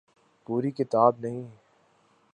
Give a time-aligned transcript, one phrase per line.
[0.47, 1.43] پوری کتاب نہیں۔